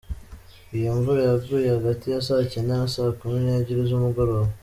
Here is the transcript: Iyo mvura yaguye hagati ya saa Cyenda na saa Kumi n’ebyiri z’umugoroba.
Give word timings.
Iyo 0.77 0.89
mvura 0.97 1.21
yaguye 1.29 1.67
hagati 1.75 2.05
ya 2.13 2.19
saa 2.25 2.47
Cyenda 2.51 2.73
na 2.79 2.87
saa 2.95 3.15
Kumi 3.19 3.37
n’ebyiri 3.43 3.81
z’umugoroba. 3.89 4.49